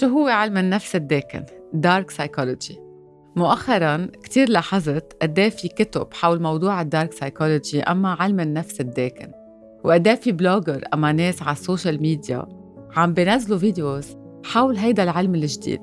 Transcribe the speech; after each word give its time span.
شو 0.00 0.06
هو 0.06 0.28
علم 0.28 0.56
النفس 0.56 0.96
الداكن؟ 0.96 1.44
Dark 1.72 2.10
Psychology 2.10 2.78
مؤخرا 3.36 4.08
كتير 4.22 4.48
لاحظت 4.48 5.16
قد 5.22 5.48
في 5.48 5.68
كتب 5.68 6.14
حول 6.14 6.42
موضوع 6.42 6.80
ال 6.80 6.86
Dark 6.86 7.12
Psychology 7.12 7.82
أما 7.82 8.16
علم 8.20 8.40
النفس 8.40 8.80
الداكن. 8.80 9.32
وقد 9.84 10.14
في 10.14 10.32
bloggers 10.32 10.84
أما 10.94 11.12
ناس 11.12 11.42
على 11.42 11.52
ال 11.52 11.59
social 11.59 12.02
media 12.02 12.46
عم 12.96 13.14
بينزلوا 13.14 13.58
videos 13.58 14.16
حول 14.44 14.76
هيدا 14.76 15.02
العلم 15.02 15.34
الجديد. 15.34 15.82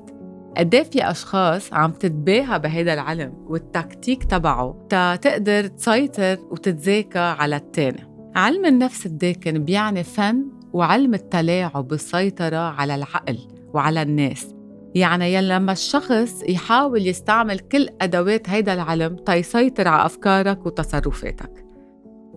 قد 0.56 0.82
في 0.92 1.10
أشخاص 1.10 1.72
عم 1.72 1.92
تتباهى 1.92 2.58
بهيدا 2.58 2.94
العلم 2.94 3.32
والتكتيك 3.46 4.24
تبعه 4.24 4.86
تا 4.88 5.16
تقدر 5.16 5.66
تسيطر 5.66 6.38
وتتذاكى 6.50 7.18
على 7.18 7.56
التاني. 7.56 8.32
علم 8.36 8.66
النفس 8.66 9.06
الداكن 9.06 9.64
بيعني 9.64 10.04
فن 10.04 10.44
وعلم 10.72 11.14
التلاعب 11.14 11.88
بالسيطرة 11.88 12.56
على 12.56 12.94
العقل. 12.94 13.57
وعلى 13.74 14.02
الناس. 14.02 14.54
يعني 14.94 15.40
لما 15.40 15.72
الشخص 15.72 16.42
يحاول 16.48 17.06
يستعمل 17.06 17.58
كل 17.58 17.88
أدوات 18.00 18.50
هيدا 18.50 18.74
العلم 18.74 19.16
تيسيطر 19.16 19.88
على 19.88 20.06
أفكارك 20.06 20.66
وتصرفاتك. 20.66 21.64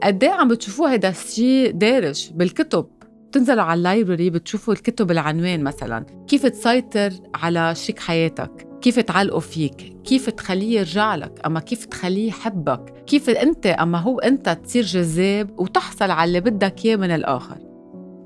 قد 0.04 0.24
عم 0.24 0.48
بتشوفوه 0.48 0.92
هيدا 0.92 1.10
الشيء 1.10 1.72
دارج 1.72 2.32
بالكتب؟ 2.34 2.86
بتنزلوا 3.28 3.64
على 3.64 3.78
اللايبرري 3.78 4.30
بتشوفوا 4.30 4.74
الكتب 4.74 5.12
العنوان 5.12 5.64
مثلا. 5.64 6.06
كيف 6.28 6.46
تسيطر 6.46 7.12
على 7.36 7.76
شريك 7.76 8.00
حياتك؟ 8.00 8.68
كيف 8.82 9.00
تعلقوا 9.00 9.40
فيك؟ 9.40 9.98
كيف 10.04 10.30
تخليه 10.30 10.80
يرجع 10.80 11.16
لك؟ 11.16 11.42
أما 11.46 11.60
كيف 11.60 11.86
تخليه 11.86 12.28
يحبك؟ 12.28 13.04
كيف 13.08 13.30
أنت 13.30 13.66
أما 13.66 13.98
هو 13.98 14.20
أنت 14.20 14.50
تصير 14.50 14.84
جذاب 14.84 15.60
وتحصل 15.60 16.12
على 16.12 16.28
اللي 16.28 16.40
بدك 16.40 16.86
إياه 16.86 16.96
من 16.96 17.12
الآخر؟ 17.12 17.71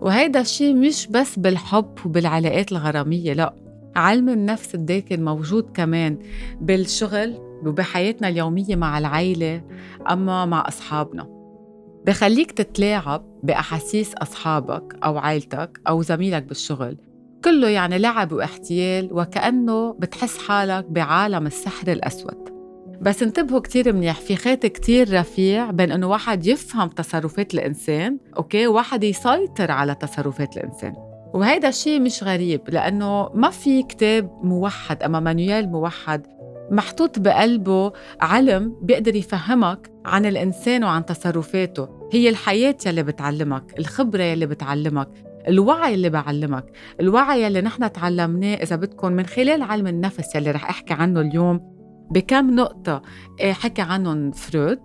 وهيدا 0.01 0.41
الشيء 0.41 0.75
مش 0.75 1.07
بس 1.07 1.39
بالحب 1.39 1.97
وبالعلاقات 2.05 2.71
الغرامية 2.71 3.33
لا. 3.33 3.53
علم 3.95 4.29
النفس 4.29 4.75
الداكن 4.75 5.25
موجود 5.25 5.71
كمان 5.73 6.17
بالشغل 6.61 7.35
وبحياتنا 7.65 8.27
اليومية 8.27 8.75
مع 8.75 8.97
العيلة 8.97 9.61
أما 10.11 10.45
مع 10.45 10.67
أصحابنا. 10.67 11.27
بخليك 12.05 12.51
تتلاعب 12.51 13.25
بأحاسيس 13.43 14.15
أصحابك 14.15 14.95
أو 15.03 15.17
عائلتك 15.17 15.79
أو 15.87 16.01
زميلك 16.01 16.43
بالشغل. 16.43 16.97
كله 17.43 17.67
يعني 17.67 17.97
لعب 17.97 18.31
واحتيال 18.31 19.09
وكأنه 19.11 19.93
بتحس 19.93 20.37
حالك 20.37 20.85
بعالم 20.85 21.47
السحر 21.47 21.91
الأسود. 21.91 22.54
بس 23.01 23.23
انتبهوا 23.23 23.59
كتير 23.59 23.93
منيح 23.93 24.19
في 24.19 24.35
خيط 24.35 24.65
كتير 24.65 25.19
رفيع 25.19 25.71
بين 25.71 25.91
إنه 25.91 26.07
واحد 26.07 26.45
يفهم 26.45 26.89
تصرفات 26.89 27.53
الإنسان 27.53 28.17
أوكي؟ 28.37 28.67
وواحد 28.67 29.03
يسيطر 29.03 29.71
على 29.71 29.95
تصرفات 29.95 30.57
الإنسان. 30.57 30.93
وهيدا 31.33 31.69
الشيء 31.69 31.99
مش 31.99 32.23
غريب 32.23 32.61
لأنه 32.67 33.29
ما 33.33 33.49
في 33.49 33.83
كتاب 33.83 34.39
موحد 34.43 35.03
أما 35.03 35.19
manual 35.19 35.71
موحد 35.71 36.27
محطوط 36.71 37.19
بقلبه 37.19 37.91
علم 38.21 38.75
بيقدر 38.81 39.15
يفهمك 39.15 39.91
عن 40.05 40.25
الإنسان 40.25 40.83
وعن 40.83 41.05
تصرفاته. 41.05 41.87
هي 42.11 42.29
الحياة 42.29 42.75
يلي 42.85 43.03
بتعلمك 43.03 43.79
الخبرة 43.79 44.23
يلي 44.23 44.45
بتعلمك 44.45 45.09
الوعي 45.47 45.93
اللي 45.93 46.09
بعلمك 46.09 46.65
الوعي 46.99 47.43
يلي 47.43 47.61
نحن 47.61 47.91
تعلمناه 47.91 48.55
إذا 48.55 48.75
بدكم 48.75 49.11
من 49.11 49.25
خلال 49.25 49.61
علم 49.61 49.87
النفس 49.87 50.35
يلي 50.35 50.51
رح 50.51 50.69
أحكي 50.69 50.93
عنه 50.93 51.21
اليوم 51.21 51.74
بكم 52.11 52.55
نقطة. 52.55 53.01
إيه، 53.39 53.53
حكى 53.53 53.81
عنهم 53.81 54.31
فرويد. 54.31 54.79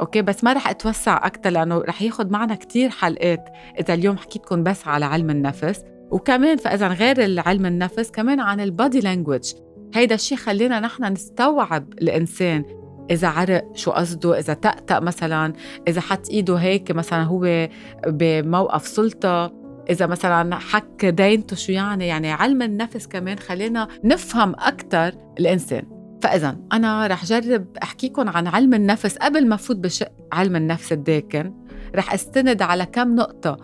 okay 0.00 0.22
بس 0.22 0.44
ما 0.44 0.52
رح 0.52 0.68
أتوسع 0.68 1.26
أكثر 1.26 1.50
لأنه 1.50 1.78
رح 1.78 2.02
ياخذ 2.02 2.30
معنا 2.30 2.54
كثير 2.54 2.90
حلقات 2.90 3.44
إذا 3.80 3.94
اليوم 3.94 4.16
حكيتكم 4.16 4.62
بس 4.62 4.88
على 4.88 5.04
علم 5.04 5.30
النفس. 5.30 5.82
وكمان 6.10 6.56
فإذا 6.56 6.88
غير 6.88 7.40
علم 7.46 7.66
النفس 7.66 8.10
كمان 8.10 8.40
عن 8.40 8.60
ال 8.60 8.68
body 8.68 9.00
language 9.00 9.52
هيدا 9.94 10.14
الشيء 10.14 10.38
خلينا 10.38 10.80
نحن 10.80 11.04
نستوعب 11.04 11.92
الإنسان 11.92 12.64
إذا 13.10 13.28
عرق 13.28 13.64
شو 13.74 13.90
قصده 13.90 14.38
إذا 14.38 14.54
تأتأ 14.54 15.00
مثلا 15.00 15.52
إذا 15.88 16.00
حط 16.00 16.30
إيده 16.30 16.56
هيك 16.56 16.90
مثلا 16.90 17.22
هو 17.22 17.68
بموقف 18.06 18.86
سلطة 18.86 19.52
إذا 19.90 20.06
مثلا 20.06 20.54
حك 20.54 21.04
دينته 21.04 21.56
شو 21.56 21.72
يعني. 21.72 22.06
يعني 22.06 22.30
علم 22.32 22.62
النفس 22.62 23.06
كمان 23.06 23.38
خلينا 23.38 23.88
نفهم 24.04 24.54
أكثر 24.58 25.12
الإنسان. 25.38 26.03
فإذا 26.24 26.56
أنا 26.72 27.06
رح 27.06 27.24
جرب 27.24 27.66
أحكيكم 27.82 28.28
عن 28.28 28.46
علم 28.46 28.74
النفس 28.74 29.16
قبل 29.16 29.48
ما 29.48 29.56
فوت 29.56 29.76
بشق 29.76 30.12
علم 30.32 30.56
النفس 30.56 30.92
الداكن. 30.92 31.54
رح 31.94 32.14
أستند 32.14 32.62
على 32.62 32.86
كم 32.86 33.14
نقطة 33.14 33.56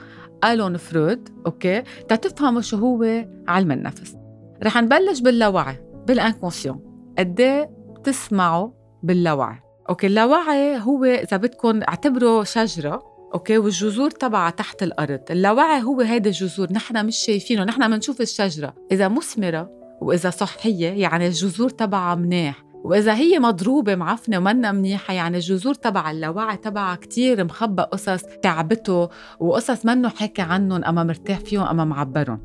قالون 0.43 0.77
فرويد 0.77 1.29
okay؟ 1.47 1.83
تتفهموا 2.09 2.61
شو 2.61 2.77
هو 2.77 3.25
علم 3.49 3.73
النفس. 3.73 4.17
رح 4.63 4.77
نبلش 4.77 5.21
باللاوعي 5.21 5.77
بال 6.07 6.18
inconscient. 6.18 6.81
قد 7.19 7.41
إيه 7.41 7.71
بتسمعوا 7.99 8.71
باللاوعي 9.03 9.59
okay 9.89 10.07
اللاوعي 10.07 10.79
هو 10.79 11.05
إذا 11.05 11.37
بدكم 11.37 11.81
اعتبره 11.83 12.45
شجرة 12.45 13.03
okay؟ 13.35 13.59
والجذور 13.59 14.11
تبعها 14.11 14.51
تحت 14.51 14.83
الأرض. 14.83 15.21
اللاوعي 15.31 15.83
هو 15.83 16.01
هيدا 16.01 16.31
الجذور 16.31 16.73
نحن 16.73 17.07
مش 17.07 17.17
شايفينه 17.17 17.65
نحن 17.65 17.91
بنشوف 17.91 18.21
الشجرة. 18.21 18.75
إذا 18.93 19.09
مثمرة 19.09 19.80
وإذا 20.01 20.31
صحية 20.31 20.89
يعني 20.89 21.27
الجذور 21.27 21.69
تبعها 21.69 22.15
مناح 22.15 22.65
وإذا 22.85 23.15
هي 23.15 23.39
مضروبة 23.39 23.95
معفنة 23.95 24.39
ومنا 24.39 24.73
منيحة 24.73 25.15
يعني 25.15 25.37
الجذور 25.37 25.75
تبع 25.75 26.11
اللاوعي 26.11 26.57
تبعها 26.57 26.97
كتير 26.97 27.45
مخبى 27.45 27.83
قصص 27.83 28.23
تعبته 28.43 29.09
وقصص 29.41 29.87
منه 29.87 30.09
حكي 30.09 30.43
عنهم 30.43 30.85
أما 30.85 31.05
مرتاح 31.05 31.39
فيهم 31.39 31.67
أما 31.67 31.85
معبرهم. 31.85 32.41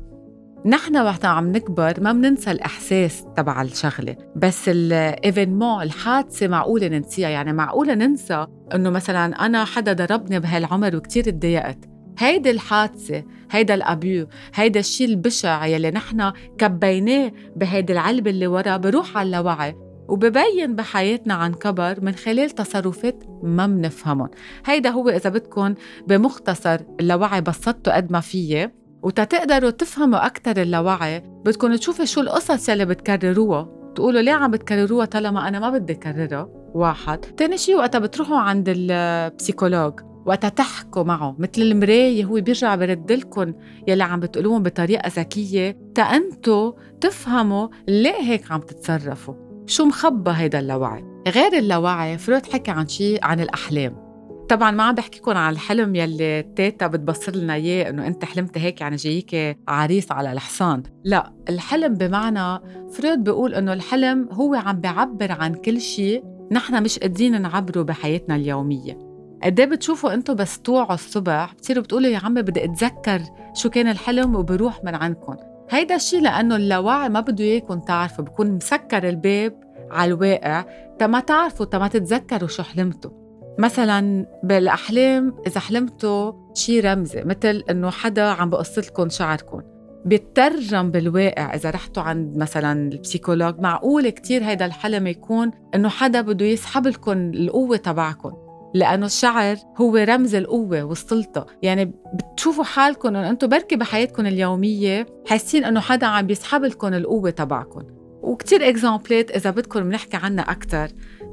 نحن 0.66 0.96
وقت 0.96 1.24
عم 1.24 1.52
نكبر 1.52 2.00
ما 2.00 2.12
بننسى 2.12 2.50
الإحساس 2.50 3.24
تبع 3.36 3.62
الشغلة. 3.62 4.16
بس 4.36 4.68
الايفينمون 4.68 5.82
الحادثة 5.82 6.48
معقولة 6.48 6.88
ننسيها. 6.88 7.28
يعني 7.28 7.52
معقولة 7.52 7.94
ننسى 7.94 8.46
إنه 8.74 8.90
مثلا 8.90 9.46
أنا 9.46 9.64
حدا 9.64 9.92
ضربني 9.92 10.40
بهالعمر 10.40 10.96
وكتير 10.96 11.24
تضايقت 11.24 11.78
هيدي 12.18 12.50
الحادثة 12.50 13.24
هيدا 13.50 13.74
الأبيو 13.74 14.28
هيدا 14.54 14.80
الشيء 14.80 15.08
البشع 15.08 15.66
يلي 15.66 15.90
نحن 15.90 16.32
كبيناه 16.58 17.32
بهيدي 17.56 17.92
العلبة 17.92 18.30
اللي 18.30 18.46
ورا 18.46 18.76
بروح 18.76 19.16
على 19.16 19.26
اللاوعي 19.26 19.76
وببين 20.08 20.76
بحياتنا 20.76 21.34
عن 21.34 21.54
كبر 21.54 22.00
من 22.00 22.12
خلال 22.12 22.50
تصرفات 22.50 23.24
ما 23.42 23.66
منفهمهم. 23.66 24.30
هيدا 24.66 24.90
هو 24.90 25.08
إذا 25.08 25.30
بدكم 25.30 25.74
بمختصر 26.06 26.78
اللاوعي 27.00 27.40
بسطته 27.40 27.92
قد 27.92 28.12
ما 28.12 28.20
فيي 28.20 28.70
وتتقدروا 29.02 29.70
تفهموا 29.70 30.26
أكثر 30.26 30.62
اللاوعي 30.62 31.20
بدكم 31.20 31.74
تشوفوا 31.74 32.04
شو 32.04 32.20
القصص 32.20 32.68
يلي 32.68 32.84
بتكرروها. 32.84 33.68
تقولوا 33.94 34.20
ليه 34.20 34.32
عم 34.32 34.50
بتكرروها 34.50 35.04
طالما 35.04 35.48
أنا 35.48 35.58
ما 35.58 35.70
بدي 35.70 35.94
كررها 35.94 36.48
واحد. 36.74 37.18
تاني 37.18 37.58
شيء 37.58 37.76
وقتها 37.76 37.98
بتروحوا 37.98 38.38
عند 38.38 38.68
البسيكولوج 38.76 40.00
وقتها 40.26 40.48
تحكوا 40.48 41.02
معه. 41.02 41.36
مثل 41.38 41.62
المراية 41.62 42.24
هو 42.24 42.34
بيرجع 42.34 42.74
برد 42.74 43.12
لكم 43.12 43.54
يلي 43.88 44.04
عم 44.04 44.20
بتقولوهم 44.20 44.62
بطريقة 44.62 45.08
ذكية 45.16 45.78
تا 45.94 46.02
أنتو 46.02 46.74
تفهموا 47.00 47.68
ليه 47.88 48.20
هيك 48.20 48.52
عم 48.52 48.60
تتصرفوا؟ 48.60 49.34
شو 49.66 49.84
مخبى 49.84 50.30
هيدا 50.30 50.58
اللاوعي 50.58 51.04
غير 51.28 51.58
اللاوعي 51.58 52.18
فرويد 52.18 52.46
حكي 52.46 52.70
عن 52.70 52.88
شيء 52.88 53.18
عن 53.22 53.40
الأحلام. 53.40 54.06
طبعا 54.48 54.70
ما 54.70 54.82
عم 54.82 54.94
بحكيكم 54.94 55.30
عن 55.30 55.52
الحلم 55.52 55.94
يلي 55.94 56.42
تيتا 56.56 56.86
بتبصر 56.86 57.36
لنا 57.36 57.54
إياه 57.54 57.90
إنه 57.90 58.06
أنت 58.06 58.24
حلمت 58.24 58.58
هيك 58.58 58.80
يعني 58.80 58.96
جايك 58.96 59.58
عريس 59.68 60.12
على 60.12 60.32
الحصان. 60.32 60.82
لا 61.04 61.32
الحلم 61.48 61.94
بمعنى 61.94 62.62
فرويد 62.92 63.24
بيقول 63.24 63.54
إنه 63.54 63.72
الحلم 63.72 64.28
هو 64.32 64.54
عم 64.54 64.80
بيعبر 64.80 65.32
عن 65.32 65.54
كل 65.54 65.80
شيء 65.80 66.24
نحن 66.52 66.82
مش 66.82 66.98
قادرين 66.98 67.42
نعبره 67.42 67.82
بحياتنا 67.82 68.36
اليومية. 68.36 69.05
قد 69.42 69.60
إيه 69.60 69.66
بتشوفوا 69.66 70.14
أنتم 70.14 70.34
بس 70.34 70.60
توعوا 70.60 70.94
الصبح 70.94 71.54
بتصيروا 71.54 71.82
بتقولوا 71.82 72.10
يا 72.10 72.18
عمي 72.18 72.42
بدي 72.42 72.64
اتذكر 72.64 73.20
شو 73.54 73.70
كان 73.70 73.88
الحلم 73.88 74.36
وبروح 74.36 74.84
من 74.84 74.94
عندكم. 74.94 75.36
هيدا 75.70 75.94
الشيء 75.94 76.20
لأنه 76.20 76.56
اللاوعي 76.56 77.08
ما 77.08 77.20
بده 77.20 77.44
إياكم 77.44 77.80
تعرفوا 77.80 78.24
بكون 78.24 78.50
مسكر 78.50 79.08
الباب 79.08 79.60
على 79.90 80.14
الواقع 80.14 80.64
تما 80.98 81.20
تعرفوا 81.20 81.66
تما 81.66 81.88
تتذكروا 81.88 82.48
شو 82.48 82.62
حلمتوا. 82.62 83.10
مثلا 83.58 84.26
بالأحلام 84.42 85.36
إذا 85.46 85.60
حلمتوا 85.60 86.32
شيء 86.54 86.84
رمزي 86.84 87.24
مثل 87.24 87.62
إنه 87.70 87.90
حدا 87.90 88.22
عم 88.22 88.50
بقص 88.50 88.78
لكم 88.78 89.08
شعركم. 89.08 89.62
بيترجم 90.04 90.90
بالواقع 90.90 91.54
إذا 91.54 91.70
رحتوا 91.70 92.02
عند 92.02 92.36
مثلا 92.36 92.92
البسيكولوج 92.92 93.60
معقول 93.60 94.08
كتير 94.08 94.44
هيدا 94.44 94.66
الحلم 94.66 95.06
يكون 95.06 95.50
إنه 95.74 95.88
حدا 95.88 96.20
بده 96.20 96.44
يسحب 96.44 96.86
لكم 96.86 97.12
القوة 97.12 97.76
تبعكم. 97.76 98.45
لأنه 98.76 99.06
الشعر 99.06 99.56
هو 99.76 99.96
رمز 99.96 100.34
القوة 100.34 100.82
والسلطة. 100.82 101.46
يعني 101.62 101.94
بتشوفوا 102.14 102.64
حالكم 102.64 103.08
إنه 103.08 103.30
أنتم 103.30 103.48
بركي 103.48 103.76
بحياتكم 103.76 104.26
اليومية 104.26 105.06
حاسين 105.26 105.64
إنه 105.64 105.80
حدا 105.80 106.06
عم 106.06 106.26
بيسحب 106.26 106.64
لكم 106.64 106.94
القوة 106.94 107.30
تبعكم. 107.30 107.82
وكتير 108.22 108.68
exemple 108.68 109.22
ات 109.22 109.30
إذا 109.30 109.50
بدكم 109.50 109.80
بنحكي 109.80 110.16
عنها 110.16 110.44
أكثر 110.44 110.88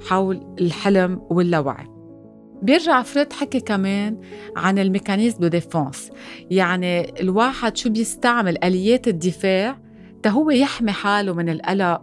حول 0.09 0.55
الحلم 0.61 1.21
واللاوعي 1.29 1.87
بيرجع 2.61 3.01
فرويد 3.01 3.33
حكي 3.33 3.59
كمان 3.59 4.21
عن 4.55 4.79
ال 4.79 4.85
mécanisme 4.85 5.39
de 5.39 5.47
défense. 5.47 6.09
يعني 6.49 7.21
الواحد 7.21 7.77
شو 7.77 7.89
بيستعمل 7.89 8.63
آليات 8.63 9.07
الدفاع 9.07 9.77
تا 10.23 10.29
هو 10.29 10.49
يحمي 10.49 10.91
حاله 10.91 11.33
من 11.33 11.49
القلق 11.49 12.01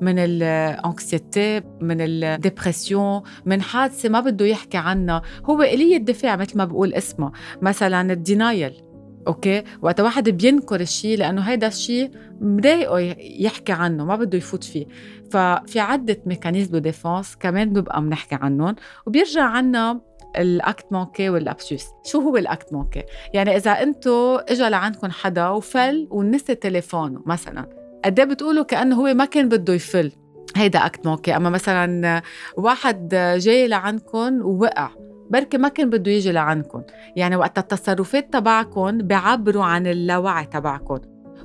من 0.00 0.18
ال 0.18 0.36
anxiety 0.36 1.60
من 1.80 1.96
ال 2.00 2.11
dépression 2.11 3.22
من 3.46 3.62
حادثة 3.62 4.08
ما 4.08 4.20
بده 4.20 4.46
يحكي 4.46 4.78
عنها. 4.78 5.22
هو 5.44 5.62
آلية 5.62 5.96
الدفاع 5.96 6.36
مثل 6.36 6.58
ما 6.58 6.64
بقول 6.64 6.94
اسمه 6.94 7.32
مثلا 7.62 8.12
ال 8.12 8.22
denial 8.22 8.82
okay؟ 9.26 9.62
وقت 9.82 10.00
واحد 10.00 10.28
بينكر 10.28 10.80
الشيء 10.80 11.18
لأنه 11.18 11.42
هيدا 11.42 11.66
الشيء 11.66 12.10
مضايقه 12.40 12.98
يحكي 13.18 13.72
عنه 13.72 14.04
ما 14.04 14.16
بده 14.16 14.38
يفوت 14.38 14.64
فيه. 14.64 14.86
ففي 15.30 15.80
عدة 15.80 16.22
mécanisme 16.26 16.72
de 16.72 16.78
défense 16.78 17.36
كمان 17.36 17.72
بنبقى 17.72 18.00
بنحكي 18.00 18.34
عنهم. 18.34 18.76
وبيرجع 19.06 19.42
عنا 19.42 20.00
ال 20.36 20.46
acte 20.46 20.86
manqué 20.92 21.28
وال 21.28 21.42
lapsus 21.42 21.84
شو 22.04 22.20
هو 22.20 22.36
ال 22.36 22.43
acte 22.43 22.72
manqué 22.72 23.02
يعني 23.34 23.56
إذا 23.56 23.70
أنتم 23.70 24.38
اجى 24.48 24.68
لعندكم 24.68 25.10
حدا 25.10 25.48
وفل 25.48 26.08
ونسي 26.10 26.54
تليفونه 26.54 27.22
مثلا. 27.26 27.79
قد 28.04 28.20
إيه 28.20 28.26
بتقولوا 28.26 28.64
كأنه 28.64 28.96
هو 28.96 29.14
ما 29.14 29.24
كان 29.24 29.48
بده 29.48 29.74
يفل؟ 29.74 30.12
هيدا 30.56 30.86
acte 30.86 31.06
manqué 31.06 31.36
أما 31.36 31.50
مثلا 31.50 32.22
واحد 32.56 33.08
جاي 33.38 33.68
لعندكم 33.68 34.42
ووقع 34.42 34.90
بركي 35.30 35.58
ما 35.58 35.68
كان 35.68 35.90
بده 35.90 36.10
يجي 36.10 36.32
لعندكم. 36.32 36.82
يعني 37.16 37.36
وقت 37.36 37.58
التصرفات 37.58 38.32
تبعكم 38.32 38.98
بيعبروا 38.98 39.64
عن 39.64 39.86
اللاوعي 39.86 40.46
تبعكم. 40.46 40.98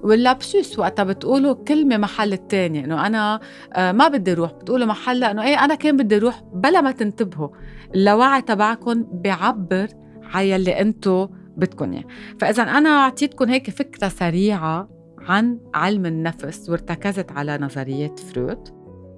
واللابسوس 0.04 0.80
وقتها 0.80 1.04
بتقولوا 1.04 1.54
كلمة 1.54 1.98
محل 1.98 2.34
التانية 2.34 2.86
إنه 2.86 3.08
أنا 3.08 3.40
آه، 3.74 3.92
ما 3.92 4.08
بدي 4.08 4.32
أروح. 4.32 4.52
بتقولوا 4.52 4.88
محلها 4.88 5.32
إنه 5.32 5.44
إيه 5.44 5.66
أنا 5.66 5.76
كان 5.76 5.98
بدي 5.98 6.18
أروح 6.18 6.44
بلا 6.54 6.82
ما 6.82 6.92
تنتبهوا. 6.92 7.50
اللاوعي 7.96 8.42
تبعكم 8.42 9.04
بيعبر 9.12 9.88
على 10.34 10.50
يلي 10.52 10.82
أنتو 10.82 11.28
بدكم 11.58 11.94
إياه. 11.94 12.04
فإذا 12.40 12.64
أنا 12.64 12.90
أعطيتكم 12.90 13.50
هيك 13.50 13.70
فكرة 13.70 14.08
سريعة 14.08 14.95
عن 15.26 15.60
علم 15.74 16.06
النفس 16.06 16.70
وارتكزت 16.70 17.32
على 17.32 17.58
نظريات 17.58 18.20
فرويد 18.20 18.60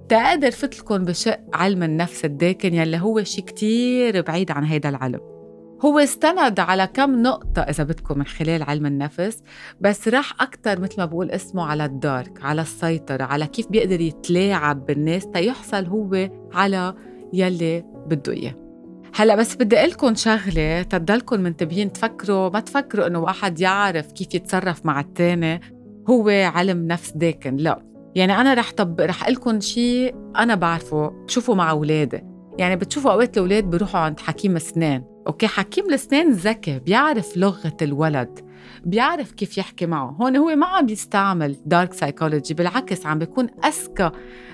تقدر 0.10 0.52
فتلكم 0.52 1.04
بشق 1.04 1.40
علم 1.54 1.84
النفس 1.84 2.26
الداكن 2.26 2.74
يلي 2.74 2.98
هو 2.98 3.24
شيء 3.24 3.46
كتير 3.46 4.22
بعيد 4.22 4.52
عن 4.52 4.64
هيدا 4.64 4.90
العلم. 4.90 5.20
هو 5.86 6.00
استند 6.00 6.60
على 6.60 6.88
كم 6.88 7.22
نقطة 7.22 7.62
إذا 7.62 7.84
بدكم 7.84 8.20
من 8.20 8.26
خلال 8.26 8.64
علم 8.64 8.86
النفس 8.86 9.44
بس 9.82 10.08
راح 10.08 10.42
أكتر 10.42 10.80
مثل 10.80 10.96
ما 10.98 11.06
بقول 11.06 11.32
اسمه 11.32 11.66
على 11.66 11.86
الدارك 11.86 12.44
على 12.44 12.62
السيطرة 12.62 13.24
على 13.24 13.48
كيف 13.48 13.68
بيقدر 13.68 14.02
يتلاعب 14.02 14.86
بالناس 14.86 15.28
تيحصل 15.28 15.86
هو 15.86 16.30
على 16.54 16.94
يلي 17.34 17.84
بده 18.08 18.34
إياه. 18.34 18.56
هلأ 19.16 19.36
بس 19.36 19.56
بدي 19.56 19.80
أقول 19.80 19.90
لكم 19.90 20.16
شغلة 20.16 20.82
تضلكم 20.82 21.40
منتبهين 21.40 21.94
تفكروا 21.94 22.50
ما 22.50 22.60
تفكروا 22.60 23.08
إنه 23.08 23.20
واحد 23.20 23.60
يعرف 23.60 24.12
كيف 24.12 24.36
يتصرف 24.36 24.86
مع 24.86 25.00
الثاني 25.00 25.62
هو 26.10 26.30
علم 26.30 26.88
نفس 26.88 27.12
داكن. 27.12 27.56
لا. 27.56 27.84
يعني 28.16 28.42
أنا 28.42 28.54
رح 28.54 28.72
طب 28.72 29.02
رح 29.02 29.30
لكم 29.30 29.60
شيء 29.60 30.16
أنا 30.36 30.56
بعرفه 30.56 31.08
بشوفه 31.10 31.54
مع 31.54 31.72
أولادي. 31.72 32.24
يعني 32.58 32.76
بتشوفوا 32.76 33.12
أوقات 33.12 33.38
الأولاد 33.38 33.64
بيروحوا 33.64 34.00
عند 34.00 34.20
حكيم 34.20 34.56
اسنان 34.56 35.04
أوكي؟ 35.28 35.48
حكيم 35.48 35.86
الاسنان 35.86 36.32
ذكي 36.32 36.80
بيعرف 36.80 37.38
لغة 37.38 37.78
الولد 37.82 38.40
بيعرف 38.86 39.32
كيف 39.32 39.58
يحكي 39.58 39.86
معه. 39.86 40.18
هون 40.22 40.36
هو 40.36 40.56
ما 40.56 40.66
عم 40.66 40.86
بيستعمل 40.86 41.56
dark 41.66 41.94
psychology 41.94 42.54
بالعكس 42.54 43.06
عم 43.06 43.20
بيكون 43.20 43.48
أذكى 43.66 44.12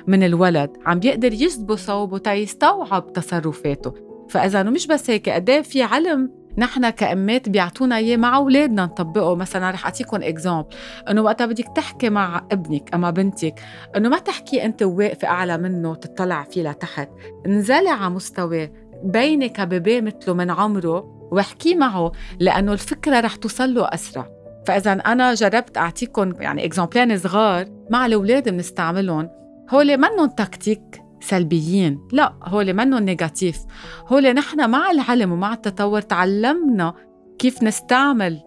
من 0.08 0.24
الولد. 0.24 0.78
عم 0.86 1.00
بيقدر 1.00 1.34
يجذبه 1.34 1.76
صوبه 1.76 2.18
تيستوعب 2.18 3.14
تصرفاته. 3.14 3.94
فإذا 4.30 4.64
مش 4.64 4.88
بس 4.88 5.10
هيك 5.10 5.30
قد 5.30 5.50
إيه 5.50 5.62
في 5.62 5.84
علم 5.84 6.32
نحن 6.58 6.90
كأمات 6.90 7.50
بيعطونا 7.50 7.98
إياه 7.98 8.18
مع 8.18 8.38
أولادنا 8.38 8.86
نطبقه. 8.86 9.36
مثلا 9.36 9.72
رح 9.72 9.86
اعطيكم 9.86 10.24
exemple 10.24 10.68
إنه 11.10 11.22
وقتها 11.22 11.46
بدك 11.46 11.66
تحكي 11.76 12.10
مع 12.10 12.48
ابنك 12.52 12.94
أما 12.94 13.12
بنتك 13.12 13.60
إنه 13.98 14.10
ما 14.10 14.20
تحكي 14.20 14.66
أنت 14.66 14.84
واقفة 14.84 15.28
أعلى 15.28 15.58
منه 15.58 15.96
تطلع 15.96 16.44
فيه 16.44 16.70
لتحت. 16.70 17.10
انزلي 17.46 17.90
على 17.90 18.10
مستواه 18.10 18.72
بيني 19.04 19.50
ك 19.50 19.60
bébé 19.60 20.02
مثله 20.02 20.34
من 20.34 20.52
عمره 20.52 21.30
واحكي 21.32 21.76
معه 21.76 22.12
لأنه 22.40 22.74
الفكرة 22.74 23.20
رح 23.20 23.36
توصل 23.36 23.74
له 23.74 23.88
أسرع. 23.94 24.28
فاذا 24.68 24.92
أنا 24.94 25.34
جربت 25.34 25.78
اعطيكم 25.78 26.42
يعني 26.42 26.66
exemple 26.66 27.06
ين 27.06 27.18
صغار 27.18 27.66
مع 27.90 28.06
الأولاد 28.06 28.50
بنستعملهم. 28.50 29.30
هول 29.70 29.98
منهم 29.98 30.30
تكتيك 30.30 31.03
سلبيين. 31.24 32.00
لا 32.12 32.34
هول 32.44 32.74
منهم 32.74 33.04
négatif. 33.04 33.60
هول 34.08 34.34
نحن 34.34 34.70
مع 34.70 34.92
العلم 34.92 35.32
ومع 35.32 35.54
التطور 35.54 36.02
تعلمنا 36.02 36.94
كيف 37.40 37.64
نستعمل 37.64 38.40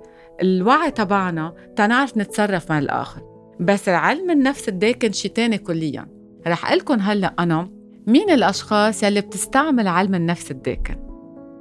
الوعي 0.43 0.91
تبعنا 0.91 1.55
تنعرف 1.77 2.17
نتصرف 2.17 2.71
مع 2.71 2.79
الآخر. 2.79 3.23
بس 3.61 3.89
علم 3.89 4.31
النفس 4.31 4.69
الداكن 4.69 5.13
شي 5.13 5.29
تاني 5.29 5.59
كليا. 5.59 6.07
رح 6.47 6.73
لكم 6.73 7.01
هلأ 7.01 7.35
أنا 7.39 7.71
مين 8.07 8.31
الأشخاص 8.31 9.03
يلي 9.03 9.21
بتستعمل 9.21 9.89
علم 9.89 10.15
النفس 10.15 10.51
الداكن 10.51 10.97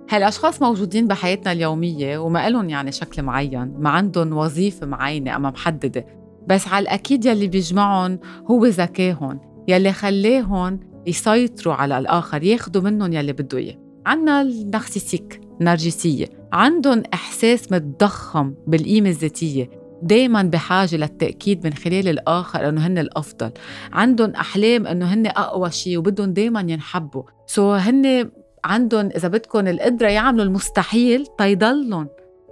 هالأشخاص 0.09 0.61
موجودين 0.61 1.07
بحياتنا 1.07 1.51
اليومية 1.51 2.17
وما 2.17 2.49
لهم 2.49 2.69
يعني 2.69 2.91
شكل 2.91 3.21
معين 3.21 3.73
ما 3.79 3.89
عندهم 3.89 4.37
وظيفة 4.37 4.85
معينة 4.85 5.35
أما 5.35 5.49
محددة. 5.49 6.05
بس 6.47 6.67
على 6.67 6.83
الأكيد 6.83 7.25
يلي 7.25 7.47
بيجمعهم 7.47 8.19
هو 8.51 8.65
ذكاهم 8.65 9.39
يلي 9.67 9.93
خلاهم 9.93 10.79
يسيطروا 11.07 11.73
على 11.73 11.97
الآخر 11.97 12.43
ياخدوا 12.43 12.81
منهم 12.81 13.13
يلي 13.13 13.33
بده 13.33 13.57
إياه. 13.57 13.75
عنا 14.05 14.41
النارسيسيك 14.41 15.41
النرجسية 15.61 16.25
عندهم 16.53 17.03
إحساس 17.13 17.71
متضخم 17.71 18.53
بالقيمة 18.67 19.09
الذاتية. 19.09 19.69
دايما 20.01 20.43
بحاجة 20.43 20.95
للتأكيد 20.95 21.67
من 21.67 21.73
خلال 21.73 22.07
الآخر 22.07 22.69
أنه 22.69 22.87
هن 22.87 22.97
الأفضل. 22.97 23.51
عندهم 23.93 24.29
أحلام 24.29 24.87
أنه 24.87 25.13
هن 25.13 25.27
أقوى 25.27 25.71
شيء 25.71 25.97
وبدهم 25.97 26.33
دايما 26.33 26.61
ينحبوا. 26.61 27.23
سو 27.47 27.73
هن 27.73 28.31
عندهم 28.65 29.09
إذا 29.15 29.27
بدكم 29.27 29.67
القدرة 29.67 30.07
يعملوا 30.07 30.45
المستحيل 30.45 31.25
تيضلهم 31.37 32.07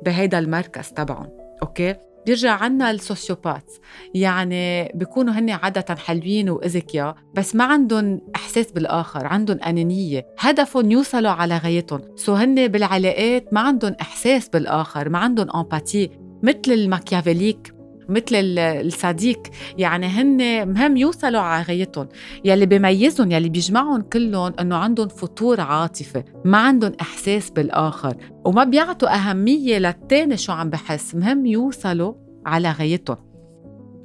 بهيدا 0.06 0.40
المركز 0.40 0.90
تبعهم. 0.90 1.30
okay؟ 1.64 1.96
بيرجع 2.26 2.52
عنا 2.52 2.92
ال 2.92 2.99
sociopathe 2.99 3.72
يعني 4.14 4.92
بيكونوا 4.96 5.34
هن 5.34 5.50
عادة 5.50 5.96
حلوين 5.96 6.50
وأذكياء 6.50 7.16
بس 7.36 7.56
ما 7.56 7.64
عندهم 7.64 8.22
إحساس 8.54 8.72
بالآخر 8.72 9.26
عندهم 9.26 9.60
أنانية. 9.60 10.26
هدفهم 10.40 10.92
يوصلوا 10.92 11.32
على 11.32 11.58
غايتهم. 11.58 12.02
so 12.16 12.34
هن 12.34 12.68
بالعلاقات 12.68 13.54
ما 13.54 13.60
عندهم 13.60 13.96
إحساس 14.02 14.50
بالآخر 14.50 15.10
ما 15.10 15.20
عندهم 15.20 15.48
empathie 15.56 16.10
مثل 16.44 16.72
ال 16.72 16.79
machiavélique 16.79 17.74
مثل 18.10 18.36
ال 18.60 18.69
sadique. 18.69 19.40
يعني 19.78 20.08
هن 20.08 20.68
مهم 20.70 20.98
يوصلوا 20.98 21.42
على 21.42 21.64
غايتهم. 21.64 22.08
يلي 22.46 22.66
بيميزهم 22.66 23.32
يلي 23.32 23.50
بيجمعهم 23.50 24.02
كلهم 24.02 24.54
إنه 24.60 24.76
عندهم 24.76 25.08
فتور 25.08 25.62
عاطفة. 25.62 26.24
ما 26.46 26.58
عندهم 26.58 26.92
إحساس 27.02 27.50
بالآخر. 27.50 28.18
وما 28.46 28.64
بيعطوا 28.64 29.16
أهمية 29.16 29.78
للتاني 29.78 30.38
شو 30.38 30.52
عم 30.52 30.70
بحس. 30.70 31.16
مهم 31.16 31.46
يوصلوا 31.46 32.14
على 32.46 32.72
غايتهم. 32.72 33.18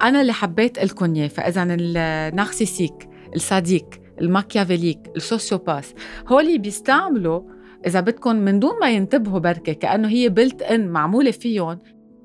أنا 0.01 0.21
اللي 0.21 0.33
حبيت 0.33 0.62
قول 0.62 0.83
لكم 0.83 1.15
اياه 1.15 1.27
فاذا 1.27 1.63
ال 1.69 1.81
narcissique 1.81 3.09
ال 3.35 3.41
sadique. 3.41 3.85
ال 4.21 4.27
machiavélique 4.27 4.99
ال 5.15 5.22
sociopath. 5.22 5.91
هولي 6.27 6.57
بيستعملوا 6.57 7.41
إذا 7.87 7.99
بدكم 7.99 8.35
من 8.35 8.59
دون 8.59 8.79
ما 8.81 8.89
ينتبهوا 8.89 9.39
بركي 9.39 9.73
كأنه 9.73 10.07
هي 10.07 10.29
built 10.29 10.61
in 10.61 10.87
معمولة 10.87 11.31
فيهم 11.31 11.79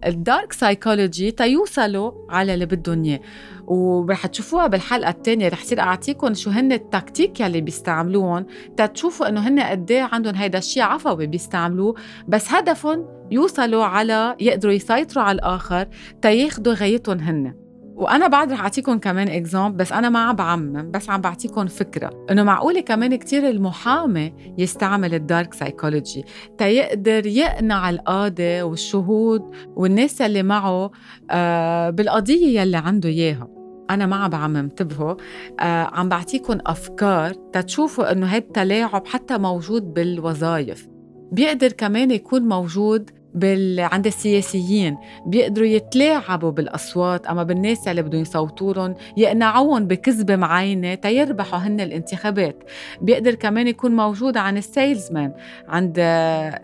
ال 0.06 0.16
dark 0.16 0.52
psychology 0.52 1.30
تيوصلوا 1.30 2.12
على 2.30 2.54
اللي 2.54 2.66
بدهم 2.66 3.04
إياه. 3.04 3.20
ورح 3.66 4.26
تشوفوها 4.26 4.66
بالحلقة 4.66 5.10
الثانية 5.10 5.48
رح 5.48 5.64
صير 5.64 5.80
اعطيكم 5.80 6.34
شو 6.34 6.50
هن 6.50 6.72
التكتيك 6.72 7.40
يلي 7.40 7.60
بيستعملوهم 7.60 8.46
تتشوفوا 8.76 9.28
إنه 9.28 9.48
هن 9.48 9.60
قد 9.60 9.90
إيه 9.90 10.08
عندهم 10.12 10.34
هيدا 10.34 10.58
الشيء 10.58 10.82
عفوي 10.82 11.26
بيستعملوه. 11.26 11.94
بس 12.28 12.52
هدفهم 12.52 13.06
يوصلوا 13.30 13.84
على 13.84 14.36
يقدروا 14.40 14.72
يسيطروا 14.72 15.24
على 15.24 15.36
الآخر 15.36 15.88
تياخذوا 16.22 16.74
غايتهم 16.74 17.18
هن. 17.18 17.63
وأنا 17.94 18.26
بعد 18.28 18.52
رح 18.52 18.60
أعطيكم 18.60 18.98
كمان 18.98 19.28
exemple 19.28 19.76
بس 19.76 19.92
أنا 19.92 20.08
ما 20.08 20.18
عم 20.18 20.36
بعمم 20.36 20.90
بس 20.90 21.10
عم 21.10 21.20
بعطيكم 21.20 21.66
فكرة. 21.66 22.26
إنه 22.30 22.42
معقولة 22.42 22.80
كمان 22.80 23.14
كتير 23.16 23.48
المحامي 23.48 24.32
يستعمل 24.58 25.14
ال 25.14 25.22
dark 25.22 25.54
psychology 25.54 26.24
تيقدر 26.58 27.26
يقنع 27.26 27.90
القاضي 27.90 28.62
والشهود 28.62 29.42
والناس 29.76 30.20
اللي 30.22 30.42
معه 30.42 30.90
آه 31.30 31.90
بالقضية 31.90 32.60
يلي 32.60 32.76
عنده 32.76 33.08
إياها. 33.08 33.48
أنا 33.90 34.06
ما 34.06 34.16
عم 34.16 34.30
بعمم 34.30 34.56
انتبهوا. 34.56 35.14
آه 35.60 35.82
عم 35.92 36.08
بعطيكم 36.08 36.58
أفكار 36.66 37.32
تتشوفوا 37.52 38.12
إنه 38.12 38.26
هيدا 38.26 38.46
التلاعب 38.46 39.06
حتى 39.06 39.38
موجود 39.38 39.94
بالوظائف. 39.94 40.88
بيقدر 41.32 41.72
كمان 41.72 42.10
يكون 42.10 42.42
موجود 42.42 43.10
بال... 43.34 43.80
عند 43.80 44.06
السياسيين 44.06 44.96
بيقدروا 45.26 45.66
يتلاعبوا 45.66 46.50
بالأصوات 46.50 47.26
أما 47.26 47.42
بالناس 47.42 47.88
اللي 47.88 48.02
بدهم 48.02 48.22
يصوتوا 48.22 48.74
لهم 48.74 48.94
يقنعوهم 49.16 49.86
بكذبه 49.86 50.36
معينة 50.36 50.94
تيربحوا 50.94 51.58
هن 51.58 51.80
الانتخابات. 51.80 52.64
بيقدر 53.00 53.34
كمان 53.34 53.68
يكون 53.68 53.96
موجود 53.96 54.36
عن 54.36 54.56
السيلزمان 54.56 55.32
عند 55.68 55.98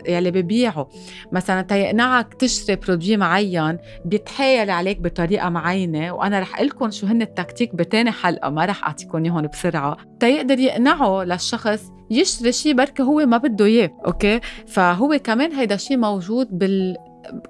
يلي 0.07 0.31
ببيعوا. 0.31 0.85
مثلا 1.31 1.61
تيقنعك 1.61 2.33
تشتري 2.33 2.75
produit 2.75 3.17
معين 3.17 3.77
بيتحايل 4.05 4.69
عليك 4.69 4.99
بطريقة 4.99 5.49
معينة 5.49 6.11
وأنا 6.11 6.39
رح 6.39 6.61
لكم 6.61 6.91
شو 6.91 7.07
هن 7.07 7.21
التكتيك 7.21 7.75
بتاني 7.75 8.11
حلقة 8.11 8.49
ما 8.49 8.65
رح 8.65 8.83
أعطيكم 8.83 9.23
إياهم 9.23 9.47
بسرعة. 9.47 9.97
تيقدر 10.19 10.59
يقنعه 10.59 11.23
للشخص 11.23 11.91
يشتري 12.11 12.51
شيء 12.51 12.73
بركي 12.73 13.03
هو 13.03 13.25
ما 13.25 13.37
بده 13.37 13.65
إياه 13.65 13.91
okay؟ 14.05 14.39
فهو 14.67 15.19
كمان 15.23 15.51
هيدا 15.51 15.75
الشيء 15.75 15.97
موجود 15.97 16.47
بال 16.51 16.97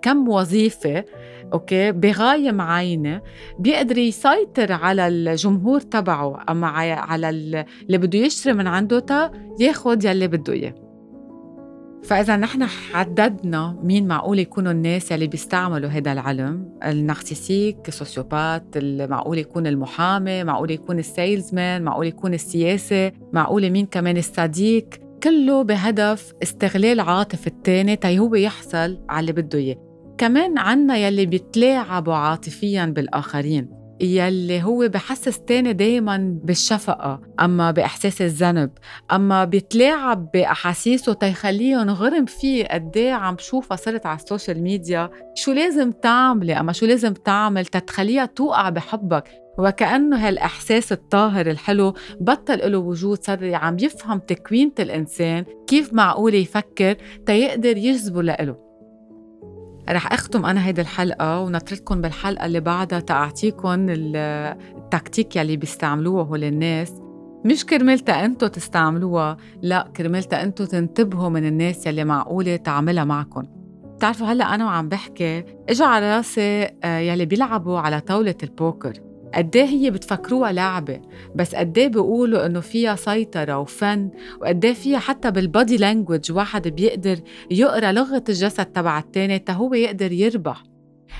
كم 0.01 0.30
وظيفة 0.30 1.06
okay؟ 1.54 1.92
بغاية 1.91 2.51
معينة 2.51 3.22
بيقدر 3.60 3.98
يسيطر 3.98 4.72
على 4.72 5.08
الجمهور 5.08 5.80
تبعه 5.80 6.44
أما 6.50 6.68
على 6.68 7.30
اللي 7.30 7.65
بده 7.98 8.20
يشتري 8.20 8.53
من 8.53 8.68
عنده 8.68 9.00
تا 9.00 9.32
ياخد 9.60 10.03
يلي 10.03 10.27
بده 10.27 10.53
إياه. 10.53 10.91
فإذا 12.03 12.38
نحن 12.38 12.65
حددنا 12.65 13.79
مين 13.84 14.08
معقول 14.08 14.39
يكونوا 14.39 14.72
الناس 14.72 15.12
اللي 15.12 15.27
بيستعملوا 15.27 15.89
هذا 15.89 16.12
العلم. 16.13 16.77
النارسيسيك 16.86 17.88
السوسيوبات 17.88 18.77
معقول 18.84 19.38
يكون 19.38 19.67
المحامي 19.67 20.43
معقول 20.43 20.72
يكون 20.72 21.00
السيلزمان 21.00 21.84
معقول 21.84 22.08
يكون 22.08 22.34
السياسي 22.34 23.12
معقول 23.34 23.70
مين 23.70 23.86
كمان 23.86 24.17
الصديق. 24.17 24.89
كله 25.24 25.62
بهدف 25.62 26.34
استغلال 26.43 27.00
عاطفة 27.00 27.48
التاني 27.48 27.96
تي 27.96 28.20
هو 28.20 28.36
يحصل 28.36 29.00
على 29.10 29.20
اللي 29.20 29.41
بده 29.41 29.60
إياه. 29.60 29.75
كمان 30.17 30.58
عنا 30.58 30.98
يلي 30.98 31.25
بيتلاعبوا 31.25 32.13
عاطفيا 32.13 32.86
بالآخرين. 32.86 33.81
يلي 34.01 34.63
هو 34.63 34.88
بحسس 34.88 35.39
تاني 35.39 35.74
دايما 35.74 36.39
بالشفقة 36.43 37.22
أما 37.39 37.72
بإحساس 37.72 38.22
الذنب. 38.22 38.72
أما 39.12 39.46
بيتلاعب 39.46 40.31
بأحاسيسه 40.31 41.13
تيخليهم 41.13 41.89
غرم 41.89 42.25
فيه 42.25 42.65
قديه 42.65 43.13
عم 43.13 43.36
بشوفها 43.36 43.77
صرت 43.77 44.05
على 44.05 44.20
ال 44.20 44.26
social 44.26 44.63
media. 44.63 45.10
شو 45.36 45.51
لازم 45.51 45.91
تعملي؟ 45.91 46.60
أما 46.60 46.74
شو 46.74 46.86
لازم 46.86 47.13
تعمل؟ 47.13 47.65
تتخليها 47.65 48.25
توقع 48.25 48.70
بحبك. 48.70 49.24
وكأنه 49.60 50.27
هالإحساس 50.27 50.91
الطاهر 50.91 51.50
الحلو 51.50 51.93
بطل 52.20 52.72
له 52.72 52.77
وجود 52.77 53.24
صار 53.24 53.55
عم 53.55 53.77
يفهم 53.79 54.20
تكوينة 54.20 54.72
الإنسان 54.79 55.46
كيف 55.67 55.93
معقول 55.93 56.36
يفكر 56.36 56.96
تيقدر 57.25 57.77
يجذبه 57.77 58.24
لإله. 58.24 58.71
رح 59.92 60.14
أختم 60.14 60.46
أنا 60.46 60.66
هيدي 60.66 60.82
الحلقة 60.82 61.40
ونترككم 61.40 62.02
بالحلقة 62.02 62.46
اللي 62.46 62.60
بعدها 62.60 63.00
تاعطيكم 63.00 63.86
التكتيك 63.90 65.36
يلي 65.36 65.58
بيستعملوها 65.58 66.24
هول 66.24 66.44
الناس. 66.44 66.94
مش 67.46 67.66
كرمالتا 67.66 68.26
أنتو 68.26 68.48
تستعملوها 68.48 69.38
لا 69.62 69.92
كرمالتا 69.96 70.44
أنتو 70.44 70.66
تنتبهوا 70.66 71.30
من 71.30 71.48
الناس 71.48 71.88
يلي 71.88 72.04
معقولة 72.04 72.56
تعملها 72.56 73.04
معكم 73.04 73.44
بتعرفوا 73.96 74.28
هلأ 74.28 74.56
أنا 74.56 74.66
وعم 74.66 74.90
بحكي 74.90 75.44
اجى 75.70 75.84
على 75.84 76.16
راسي 76.16 76.70
آه، 76.84 76.98
يلي 77.00 77.26
بيلعبوا 77.26 77.80
على 77.80 78.00
طاولة 78.00 78.36
البوكر. 78.44 78.94
قد 79.36 79.56
إيه 79.56 79.66
هي 79.66 79.92
بتفكروها 79.92 80.52
لعبة 80.52 81.02
بس 81.36 81.56
قد 81.56 81.78
إيه 81.78 81.88
بيقولوا 81.88 82.46
إنه 82.46 82.60
فيها 82.60 82.96
سيطرة 82.96 83.58
وفن 83.60 84.10
وقد 84.42 84.66
إيه 84.66 84.74
فيها 84.74 85.00
حتى 85.00 85.32
بال 85.32 85.47
body 85.47 85.78
language 85.78 86.32
واحد 86.32 86.68
بيقدر 86.68 87.18
يقرأ 87.52 87.92
لغة 87.92 88.24
الجسد 88.30 88.66
تبع 88.66 89.00
التاني 89.00 89.40
تا 89.40 89.54
هو 89.54 89.74
يقدر 89.74 90.12
يربح. 90.12 90.64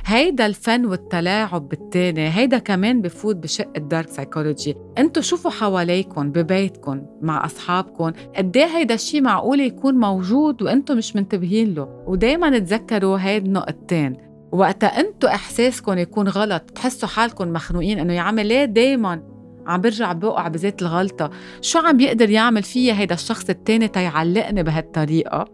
هيدا 0.06 0.46
الفن 0.46 0.86
والتلاعب 0.86 1.70
بالتاني 1.70 2.30
هيدا 2.30 2.58
كمان 2.58 3.02
بفوت 3.02 3.36
بشق 3.36 3.70
ال 3.78 3.84
dark 3.84 4.10
psychology 4.10 4.76
انتو 4.98 5.22
شوفوا 5.22 5.52
حواليكم 5.52 6.32
ببيتكم 6.32 7.02
مع 7.22 7.46
اصحابكم 7.46 8.12
قد 8.38 8.58
إيه 8.58 8.66
هيدا 8.66 8.94
الشيء 8.94 9.22
معقول 9.22 9.60
يكون 9.60 9.96
موجود 9.96 10.62
وانتو 10.62 10.96
مش 10.96 11.16
منتبهين 11.16 11.74
له. 11.74 12.04
ودايما 12.08 12.60
تذكروا 12.60 13.18
هيد 13.18 13.46
النقطتين 13.46 14.18
وقتها 14.52 14.88
انتو 15.00 15.28
احساسكم 15.28 15.98
يكون 15.98 16.28
غلط 16.28 16.62
تحسوا 16.62 17.10
حالكم 17.10 17.54
مخنوقين 17.54 18.00
انه 18.00 18.14
يا 18.14 18.22
عمي 18.22 18.44
ليه 18.44 18.66
دايما 18.66 19.24
عم 19.68 19.82
برجع 19.82 20.12
بوقع 20.14 20.48
بذات 20.48 20.82
الغلطة؟ 20.82 21.30
شو 21.62 21.80
عم 21.80 21.98
بيقدر 21.98 22.30
يعمل 22.30 22.64
فيا 22.64 22.94
هيدا 22.94 23.16
الشخص 23.16 23.50
التاني 23.50 23.88
تيعلقني 23.88 24.64
بهالطريقة؟ 24.64 25.46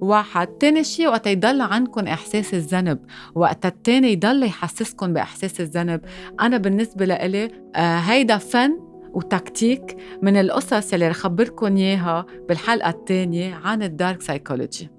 واحد. 0.00 0.46
تاني 0.46 0.84
شيء 0.84 1.08
وقت 1.08 1.26
يضل 1.26 1.60
عندكم 1.60 2.06
إحساس 2.06 2.54
الذنب 2.54 2.98
وقت 3.34 3.66
التاني 3.66 4.12
يضل 4.12 4.42
يحسسكم 4.42 5.12
بإحساس 5.12 5.60
الذنب. 5.60 6.00
أنا 6.40 6.56
بالنسبة 6.56 7.04
لإلي 7.04 7.50
آه 7.76 7.98
هيدا 7.98 8.38
فن 8.38 8.78
وتكتيك 9.14 9.96
من 10.22 10.36
القصص 10.36 10.92
اللي 10.92 11.08
رح 11.08 11.16
خبركم 11.16 11.76
إياها 11.76 12.26
بالحلقة 12.48 12.90
الثانية 12.90 13.54
عن 13.54 13.82
الدارك 13.82 14.22
سايكولوجي 14.22 14.95